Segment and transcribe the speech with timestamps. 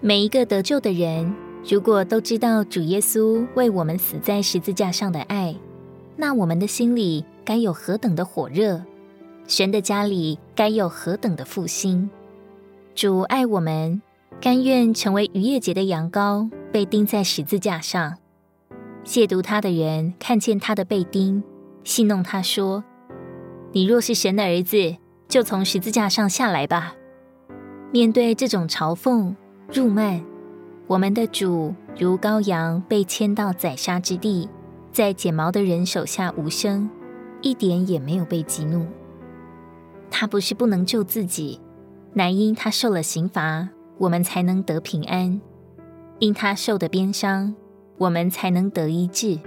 [0.00, 1.34] 每一个得救的人，
[1.68, 5.56] 如果都知道主耶稣为我们死在十字架上的爱，
[6.16, 8.82] 那我们的心里该有何等的火热，
[9.48, 12.08] 神的家里该有何等的复兴。
[12.94, 14.00] 主爱我们，
[14.40, 18.18] 甘愿成为逾越节的羊羔，被钉在十字架上。
[19.04, 21.42] 亵渎他的人看见他的被钉，
[21.84, 22.84] 戏弄他说
[23.72, 26.94] ：“你若是神的儿子，就从十字架上下来吧。”
[27.92, 29.34] 面对这种嘲讽、
[29.72, 30.20] 辱骂，
[30.86, 34.48] 我们的主如羔羊被牵到宰杀之地，
[34.92, 36.88] 在剪毛的人手下无声，
[37.42, 38.86] 一点也没有被激怒。
[40.08, 41.60] 他不是不能救自己。
[42.14, 45.38] 乃因他受了刑罚，我们才能得平安；
[46.20, 47.54] 因他受的鞭伤，
[47.98, 49.38] 我们才能得医治。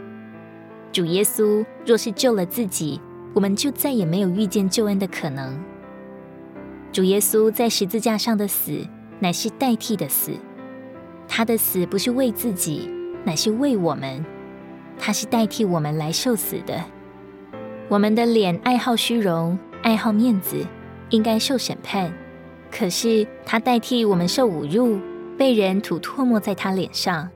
[0.91, 3.01] 主耶稣若是救了自己，
[3.33, 5.59] 我们就再也没有遇见救恩的可能。
[6.91, 8.85] 主耶稣在十字架上的死，
[9.19, 10.31] 乃是代替的死。
[11.27, 12.89] 他的死不是为自己，
[13.23, 14.25] 乃是为我们。
[14.97, 16.83] 他是代替我们来受死的。
[17.87, 20.65] 我们的脸爱好虚荣，爱好面子，
[21.09, 22.13] 应该受审判。
[22.71, 24.99] 可是他代替我们受侮辱，
[25.37, 27.29] 被人吐唾沫在他脸上。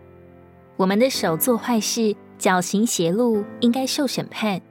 [0.76, 4.61] 我们的手做坏事，脚行邪路，应该受审判。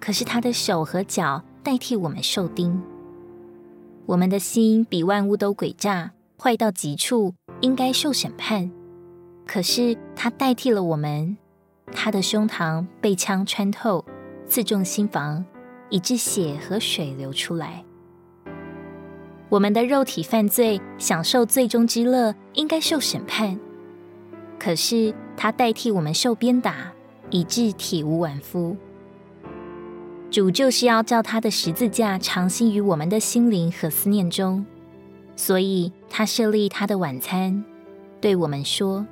[0.00, 2.82] 可是他的手和脚代替我们受钉。
[4.06, 8.70] 我们的心比万物都诡诈，坏到极处，应该受审判。
[9.46, 11.36] 可是他代替了我们，
[11.92, 14.04] 他的胸膛被枪穿透，
[14.46, 15.44] 刺中心房，
[15.88, 17.84] 以致血和水流出来。
[19.48, 23.58] 我们的肉体犯罪，享受罪中之乐，应该受审判。
[24.58, 26.92] 可是他代替我们受鞭打，
[27.30, 28.76] 以致体无完肤。
[30.28, 34.66] 主就是要叫他的十字架常新于我们的心灵和思念中，
[35.36, 37.62] 所以他设立他的晚餐，
[38.20, 39.06] 对我们说：“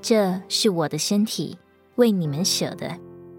[0.00, 1.58] 这是我的身体，
[1.96, 2.98] 为你们舍的，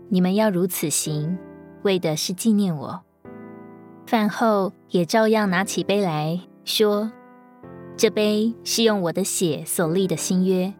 [0.09, 1.37] 你们要如此行，
[1.83, 3.01] 为的是纪念我。”
[4.07, 7.11] 饭后也照样拿起杯来说
[7.95, 10.73] ：“这杯是用我的血所立的新约。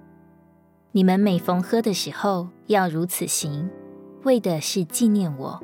[0.92, 3.70] 你们每逢喝的时候，要如此行，
[4.24, 5.64] 为的是纪念我。”